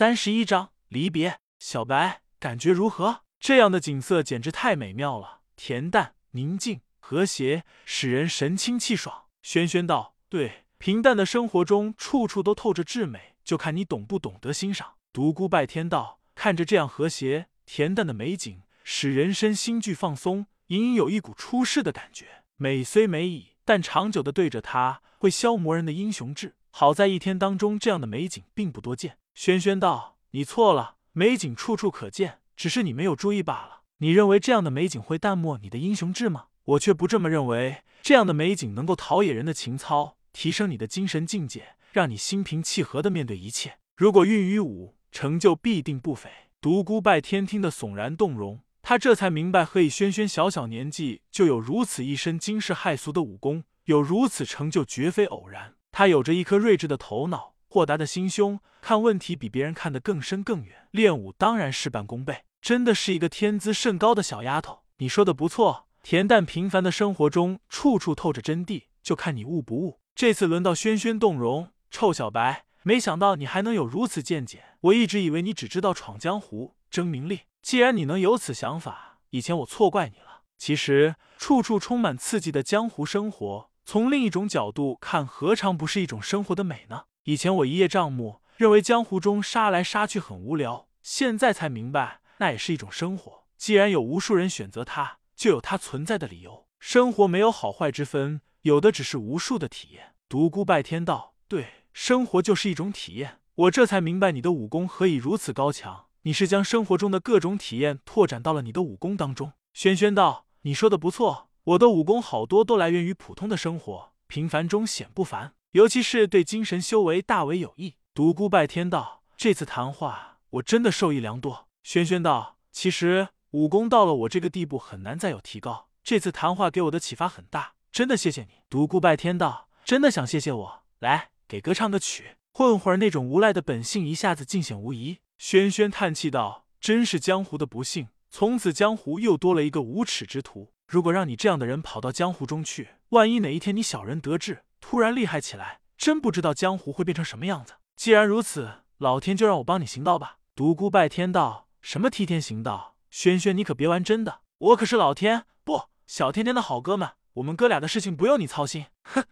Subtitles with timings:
[0.00, 1.40] 三十一章离别。
[1.58, 3.20] 小白，感觉如何？
[3.38, 9.24] 这样的景色简直太美妙了，恬淡、宁静、和谐，使人神清气爽。
[9.42, 22.44] 轩轩道：“对，平淡的生活中，处处都透着至美，就看你懂不懂得欣赏。”独孤拜天道：“看着这样和谐、恬淡的美景，使人身心俱放松，隐隐有一股出世的感觉。
[22.56, 26.54] 美虽美矣，但长久的对着它，会消磨人的英雄志。
[26.70, 33.82] 好在一天当中，这样的美景并不多见。”轩轩道：“你错了。”美景处处可见，只是你没有注意罢了。
[33.98, 36.46] 你认为这样的美景会淡漠你的英雄志吗？
[36.64, 37.82] 我却不这么认为。
[38.00, 43.78] 这样的美景能够陶冶人的情操，提升你的精神境界，让你心平气和的面对一切。
[43.96, 46.30] 如果运于武，成就必定不菲。
[46.60, 55.74] 独孤拜天听得悚然动容，他这才明白，何以轩轩小小年纪就有如此一身惊世骇俗的武功，有如此成就，绝非偶然。
[55.90, 57.54] 他有着一颗睿智的头脑。
[57.72, 60.88] 豁达的心胸，看问题比别人看得更深更远。
[60.90, 64.80] 练武当然事半功倍，真的是一个天资甚高的小丫头。
[64.98, 70.00] 你说的不错，恬淡平凡的生活中，处处透着真谛，就看你悟不悟。
[70.16, 74.64] 这次轮到轩轩动容，臭小白，没想到你还能有如此见解。
[74.80, 77.42] 我一直以为你只知道闯江湖、争名利。
[77.62, 80.42] 既然你能有此想法，以前我错怪你了。
[80.58, 87.04] 其实，处处充满刺激的江湖生活，从另一种角度看，何尝不是一种生活的美呢？
[87.24, 93.44] 以前我一叶障目，认为江湖中杀来杀去很无聊，现在才明白，那也是一种生活。
[93.58, 96.66] 既然有无数人选择它，就有它存在的理由。
[96.78, 100.14] 生活没有好坏之分，有的只是无数的体验。
[100.30, 103.40] 独孤拜天道，对，生活就是一种体验。
[103.54, 109.52] 我这才明白你的武功何以如此高强，你是将生活中的各种体验拓展到了你的武功当中。
[109.74, 115.52] 轩轩道，你说的不错，我的武功好多都来源于普通的生活，平凡中显不凡。
[115.72, 117.94] 尤其是对精神修为大为有益。
[118.12, 121.68] 独孤拜天道，这次谈话我真的受益良多。
[121.84, 125.88] 轩轩道，其实武功到了我这个地步，很难再有提高。
[126.02, 128.62] 这次谈话给我的启发很大，真的谢谢你。
[128.68, 130.82] 独孤拜天道，真的想谢谢我？
[130.98, 132.36] 来，给哥唱个曲。
[132.52, 135.18] 混混那种无赖的本性一下子尽显无疑。
[135.38, 140.72] 轩轩叹气道，真是江湖的不幸，从此江湖又多了一个无耻之徒。
[140.88, 147.74] 如果让你这样的人跑到江湖中去，万一哪一天你小人得志，突然厉害起来，真不知道江湖会变成什么样子。
[147.96, 150.38] 既然如此，老天就让我帮你行道吧。
[150.54, 152.96] 独孤拜天道，什么替天行道？
[153.10, 158.86] 轩轩，你可别玩真的，我可是老天不小天天的好哥们，我们哥俩的事情不用你操心。
[159.04, 159.24] 哼！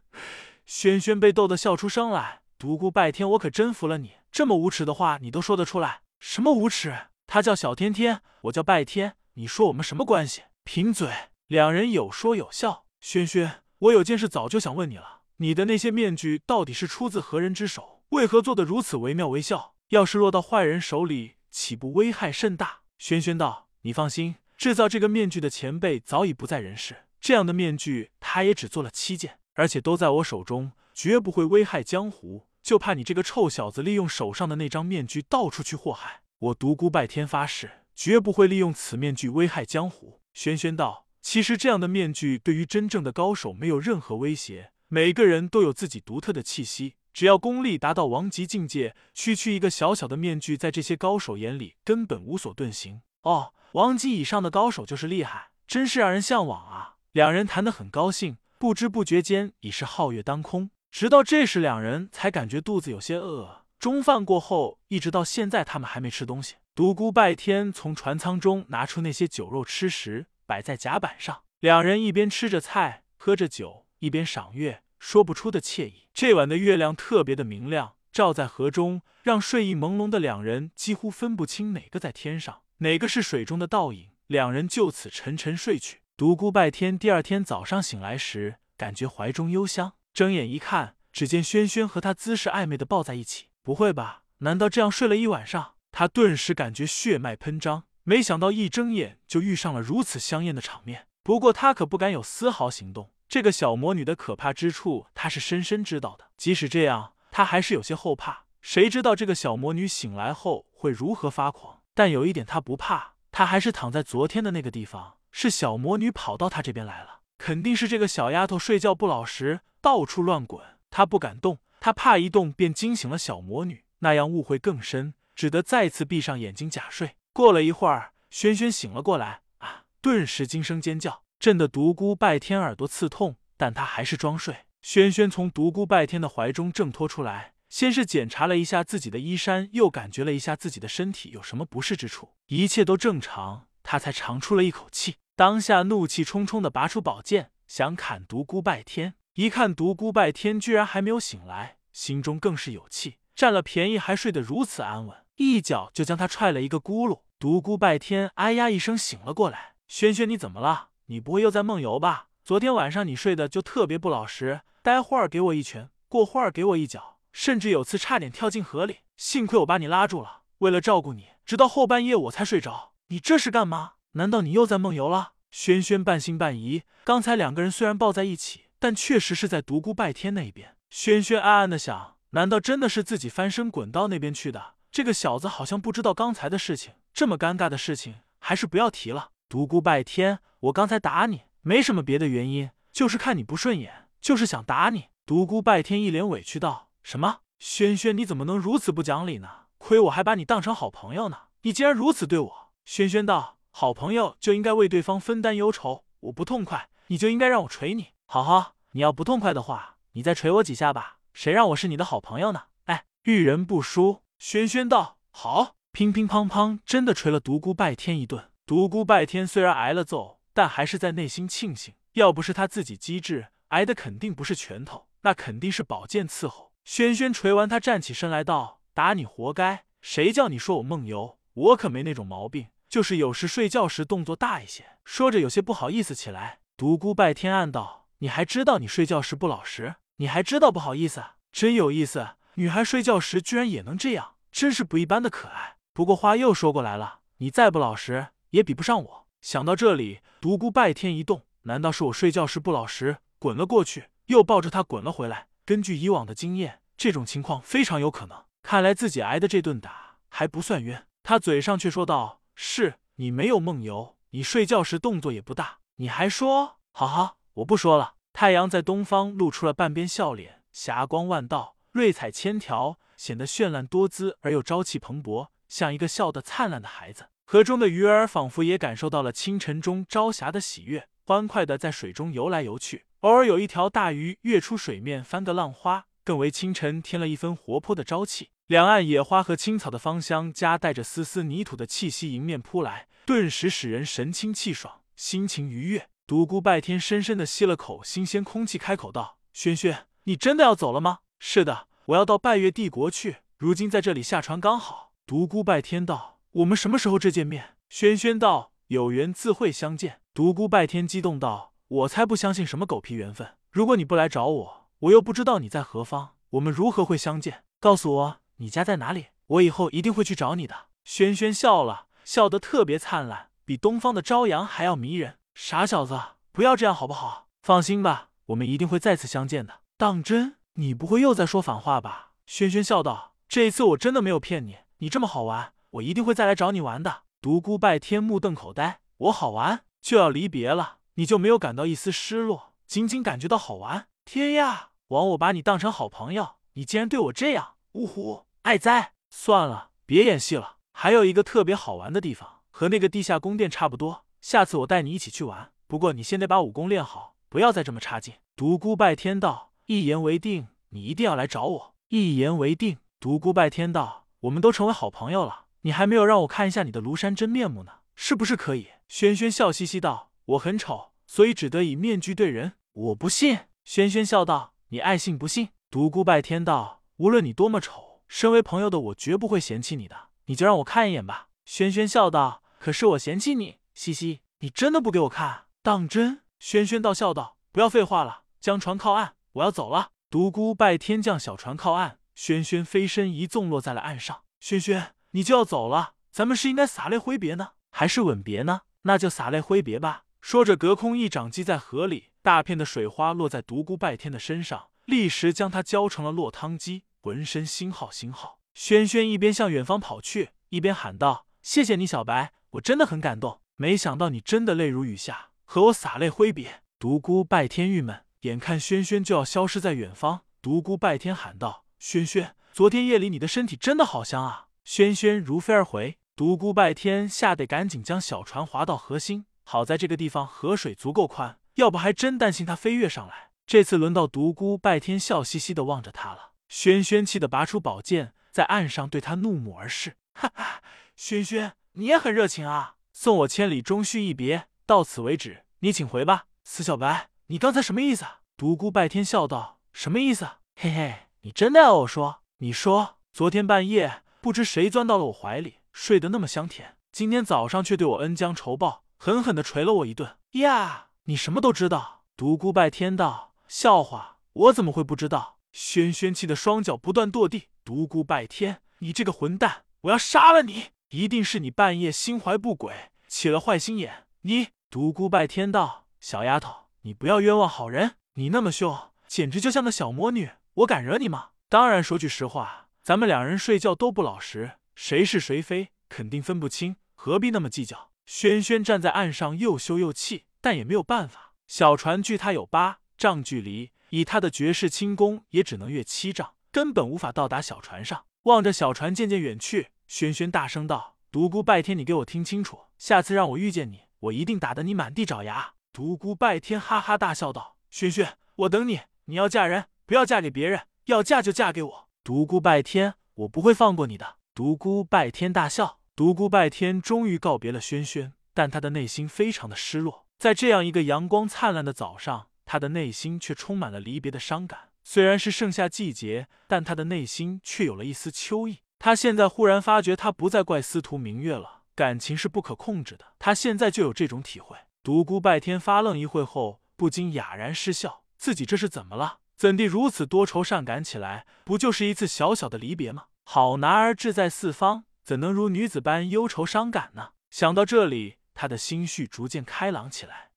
[0.66, 2.42] 轩轩被逗得笑出声来。
[2.58, 6.02] 独孤拜天，我可真服了你，这么无耻的话你都说得出来。
[6.18, 7.06] 什么无耻？
[7.26, 10.42] 他叫小天天，我叫拜天，你说我们什么关系？
[10.64, 11.10] 贫嘴！
[11.46, 12.84] 两人有说有笑。
[13.00, 15.17] 轩轩，我有件事早就想问你了。
[15.40, 18.02] 你的那些面具到底是出自何人之手？
[18.08, 19.76] 为何做的如此惟妙惟肖？
[19.90, 22.80] 要是落到坏人手里，岂不危害甚大？
[22.98, 27.04] 轩轩道：“你放心，制造这个面具的前辈早已不在人世。
[27.20, 32.48] 这样的面具，他也只做了七件，而且都在我手中，绝不会危害江湖。
[32.60, 36.22] 就怕你这个臭小子利用手上的那张面具到处去祸害。
[36.40, 53.02] 我独孤拜天发誓，绝不会利用此面具危害江湖。”轩轩道：“其实这样的面具对于真正的高手没有任何威胁。”每个人都有自己独特的气息，只要功力达到王级境界，区区一个小小的面具，在这些高手眼里根本无所遁形。
[53.20, 56.96] 哦，王级以上的高手就是厉害，真是让人向往啊！
[57.12, 60.70] 两人谈得很高兴，不知不觉间已是皓月当空。
[60.90, 63.66] 直到这时，两人才感觉肚子有些饿。
[63.78, 66.54] 中饭过后，一直到现在，他们还没吃东西。
[66.74, 73.84] 独孤拜天从船舱中拿出那些酒肉吃食，摆在甲板上，两人一边吃着菜，喝着酒。
[74.00, 76.08] 一边赏月，说不出的惬意。
[76.12, 84.10] 这晚的月亮特别的明亮，照在河中，让睡意朦胧的两人几乎分不清哪个在天上，哪个是水中的倒影。
[84.26, 86.02] 两人就此沉沉睡去。
[86.16, 93.46] 独孤拜天第二天早上醒来时，感觉怀中幽香，睁眼一看，只见轩轩和他姿势暧昧的抱在一起。
[93.62, 94.24] 不会吧？
[94.38, 95.74] 难道这样睡了一晚上？
[95.90, 101.06] 他顿时感觉血脉喷张，没想到一睁眼就遇上了如此香艳的场面。
[101.22, 103.10] 不过他可不敢有丝毫行动。
[103.28, 106.30] 这个小魔女的可怕之处，他是深深知道的。
[106.38, 108.46] 即使这样，他还是有些后怕。
[108.62, 111.82] 谁知道这个小魔女醒来后会如何发狂？
[111.92, 115.18] 但有一点他不怕，他还是躺在昨天的那个地方。
[115.30, 120.64] 是小魔女跑到他这边来了，肯定是这个小丫头睡觉不老实，到处乱滚。
[120.88, 127.16] 他不敢动，他怕一动便惊醒了小魔女，那样误会更深，只得再次闭上眼睛假睡。
[127.34, 131.22] 过了一会儿，轩轩醒了过来，啊，顿时惊声尖叫。
[131.38, 134.66] 震得独孤拜天耳朵刺痛，但他还是装睡。
[134.82, 145.16] 轩轩从独孤拜天的怀中挣脱出来，先是检查了一下自己的衣衫，又感觉了一下自己的身体有什么不适之处，一切都正常，他才长出了一口气。
[145.36, 149.14] 当下怒气冲冲的拔出宝剑，想砍独孤拜天。
[149.34, 157.20] 一看独孤拜天居然还没有醒来，心中更是有气，占了便宜还睡得如此安稳，一脚就将他踹了一个咕噜。
[157.38, 160.88] 独孤拜天哎呀一声醒了过来：“轩轩，你怎么了？
[161.08, 162.28] 你不会又在梦游吧？
[162.44, 170.42] 昨天晚上你睡得就特别不老实，待会儿给我一拳，过会儿给我一脚。”甚至有次差点跳进河里，幸亏我把你拉住了。
[170.58, 172.92] 为了照顾你，直到后半夜我才睡着。
[173.08, 173.92] 你这是干嘛？
[174.12, 175.32] 难道你又在梦游了？
[175.50, 176.82] 轩轩半信半疑。
[177.04, 180.76] 刚才两个人虽然抱在一起，但确实是在独孤拜天那一边。
[180.90, 184.74] 轩轩暗暗的想：难道真的是自己翻身滚到那边去的？
[184.90, 186.94] 这个小子好像不知道刚才的事情。
[187.14, 189.30] 这么尴尬的事情，还是不要提了。
[189.48, 195.06] 独孤拜天，我刚才打你，没什么别的原因，就是看你不顺眼，就是想打你。
[195.24, 196.90] 独孤拜天一脸委屈道。
[197.02, 197.38] 什么？
[197.58, 199.48] 轩轩，你怎么能如此不讲理呢？
[199.78, 202.72] 亏我还把你当成好朋友呢，你竟然如此对我！
[202.84, 208.08] 轩轩道：“好朋友就应该为对方分担忧愁，我不痛快，你就应该让我捶你。
[208.26, 211.20] 好好，你要不痛快的话，你再捶我几下吧。
[211.32, 212.64] 谁让我是你的好朋友呢？
[212.84, 218.50] 哎，遇人不淑。”轩轩道：“好。”乒乒乓乓，真的捶了独孤拜天一顿。
[218.68, 226.74] 独孤拜天虽然挨了揍，但还是在内心庆幸，要不是他自己机智，挨的肯定不是拳头，那肯定是宝剑伺候。
[226.84, 229.84] 轩轩捶完，他站起身来道：“打你活该！
[230.02, 231.38] 谁叫你说我梦游？
[231.54, 236.58] 我可没那种毛病，就是有时睡觉时动作大一些。”说着有些不好意思起来。
[236.76, 239.94] 独孤拜天暗道：“你还知道你睡觉时不老实？
[240.16, 241.24] 你还知道不好意思？
[241.50, 242.32] 真有意思！
[242.56, 245.76] 女孩睡觉时居然也能这样，真是不一般的可爱。
[245.94, 255.48] 不过话又说过来了，你再不老实，也比不上我。”想到这里，独孤拜天一动，难道是我睡觉时不老实，滚了过去，又抱着他滚了回来？
[255.64, 258.44] 根据以往的经验，这种情况非常有可能。
[258.62, 261.06] 看来自己挨的这顿打还不算冤。
[261.22, 265.78] 他嘴上却说道：“是你没有梦游，你睡觉时动作也不大。
[265.96, 277.28] 你还说，好好，我不说了。”太阳在东方露出了半边笑脸，霞光万道，瑞彩千条，显得绚烂多姿而又朝气蓬勃，像一个笑得灿烂的孩子。
[277.50, 283.06] 河中的鱼儿仿佛也感受到了清晨中朝霞的喜悦，欢快的在水中游来游去。
[283.20, 288.50] 偶尔有一条大鱼跃出水面，翻个浪花，更为清晨添了一分活泼的朝气。
[288.66, 296.10] 两岸野花和青草的芳香，夹带着丝丝泥土的气息迎面扑来，顿时使人神清气爽，心情愉悦。
[296.26, 303.36] 独孤拜天深深的吸了口新鲜空气，开口道：“轩轩，你真的要走了吗？”“是的，我要到拜月帝国去。
[303.56, 311.74] 如今在这里下船刚好。”独孤拜天道：“我们什么时候这见面？”轩轩道：“有缘自会相见。”独孤拜天激动道。
[311.88, 313.54] 我才不相信什么狗屁缘分！
[313.70, 317.64] 如果你不来找我，我又不知道你在何方，我们如何会相见？
[317.80, 320.88] 告诉我你家在哪里，我以后一定会去找你的。
[321.04, 325.38] 轩轩笑了笑得特别灿烂，比东方的朝阳还要迷人。
[325.54, 326.20] 傻小子，
[326.52, 327.48] 不要这样好不好？
[327.62, 329.80] 放心吧，我们一定会再次相见的。
[329.96, 330.56] 当真？
[330.74, 332.32] 你不会又在说反话吧？
[332.44, 340.98] 轩轩笑道：“这一次我真的没有骗你，你这么好玩，我一定会再来找你玩的。”独孤拜天目瞪口呆，我好玩就要离别了。
[341.14, 344.08] 你就没有感到一丝失落，仅仅感觉到好玩？
[344.24, 347.74] 天呀，枉我把你当成好朋友，你竟然对我这样！
[347.92, 349.12] 呜呼，爱哉！
[349.30, 350.78] 算了，别演戏了。
[350.92, 355.72] 还有一个特别好玩的地方，和那个地下宫殿差不多，下次我带你一起去玩。
[355.86, 358.34] 不过你先得把武功练好，不要再这么差劲。
[358.56, 361.94] 独孤拜天道，一言为定，你一定要来找我。
[362.08, 362.98] 一言为定。
[363.20, 368.88] 独孤拜天道，我们都成为好朋友了，你还没有让我看一下你的庐山真面目呢，是不是可以？
[369.08, 370.30] 轩轩笑嘻嘻道。
[370.44, 372.74] 我很丑，所以只得以面具对人。
[372.92, 373.60] 我不信。
[373.84, 380.28] 轩轩笑道：“你爱信不信。”独孤拜天道：“无论你多么丑，身为朋友的我绝不会嫌弃你的。
[380.44, 385.68] 你就让我看一眼吧。”轩轩笑道：“可是我嫌弃你，嘻嘻，你真的不给我看？
[385.82, 394.42] 当真？”轩轩道笑道：“不要废话了，将船靠岸，我要走了。”独孤拜天将小船靠岸，轩轩飞身一纵落在了岸上。
[394.60, 398.82] 轩轩，你就要走了，咱们是应该洒泪挥别呢，还是吻别呢？
[399.02, 400.24] 那就洒泪挥别吧。
[400.40, 408.60] 说着，隔空一掌击在河里，大片的水花落在独孤拜天的身上，立时将他浇成了落汤鸡，浑身星号星号。
[408.74, 413.60] 轩轩一边向远方跑去，一边喊道：“谢谢你，小白，我真的很感动。
[413.76, 429.44] 没想到你真的泪如雨下，和我洒泪挥别。”独孤拜天郁闷，眼看轩轩就要消失在远方，独孤拜天喊道：“轩轩，昨天夜里你的身体真的好香啊！”轩轩如飞而回，独孤拜天吓得赶紧将小船划到河心。
[429.62, 433.50] 好在这个地方河水足够宽，要不还真担心他飞跃上来。
[433.66, 436.52] 这次轮到独孤拜天笑嘻嘻的望着他了。
[436.68, 440.16] 轩轩气得拔出宝剑，在岸上对他怒目而视。
[440.32, 440.80] 哈哈，
[441.14, 442.94] 轩轩，你也很热情啊！
[443.12, 446.46] 送我千里，终须一别，到此为止，你请回吧。
[446.64, 448.24] 死小白，你刚才什么意思？
[448.56, 450.48] 独孤拜天笑道：“什么意思？
[450.76, 452.40] 嘿嘿，你真的要我说？
[452.60, 460.36] 你说，昨天半夜不知谁钻到了我怀里，睡得那么香甜，今天早上却对我恩将仇报，狠狠的捶了我一顿。
[460.52, 467.68] 呀，你什么都知道？”独孤拜天道：“笑话，我怎么会不知道？”轩轩气得双脚不断跺地。
[467.84, 469.84] 独孤拜天，你这个混蛋！
[470.02, 470.90] 我要杀了你！
[471.10, 474.26] 一定是你半夜心怀不轨，起了坏心眼。
[474.42, 478.16] 你独孤拜天道，小丫头，你不要冤枉好人。
[478.34, 480.50] 你那么凶，简直就像个小魔女。
[480.74, 481.48] 我敢惹你吗？
[481.68, 488.10] 当然，说句实话，咱们两人睡觉都不老实，谁是谁非肯定分不清，何必那么计较？
[488.26, 491.54] 轩轩站在岸上，又羞又气，但也没有办法。
[491.66, 498.26] 小船距他有八丈距离，以他的绝世轻功，也只能越七丈，根本无法到达小船上。
[498.42, 509.00] 望着小船渐渐远去，轩轩大声道：“独孤拜天，你给我听清楚，下次让我遇见你，我一定打得你满地找牙！”独孤拜天哈哈大笑道：“轩轩，我等你。
[509.24, 514.36] 你要嫁人，不要嫁给别人，要嫁就嫁给我。”独孤拜天，我不会放过你的！
[514.54, 515.98] 独孤拜天大笑。
[516.14, 520.26] 独孤拜天终于告别了轩轩，但他的内心非常的失落。
[520.38, 524.90] 在这样一个阳光灿烂的早上，他的内心却充满了离别的伤感。
[525.02, 528.80] 虽然是盛夏季节，但他的内心却有了一丝秋意。
[528.98, 531.84] 他现在忽然发觉，他不再怪司徒明月了。
[531.94, 534.76] 感情是不可控制的，他现在就有这种体会。
[535.02, 539.38] 独孤拜天发愣一会后，不禁哑然失笑：自己这是怎么了？
[539.58, 541.44] 怎地如此多愁善感起来？
[541.64, 543.24] 不就是一次小小的离别吗？
[543.42, 547.30] 好男儿志在四方，怎能如女子般忧愁伤感呢？
[547.50, 550.47] 想到这里，他的心绪逐渐开朗起来。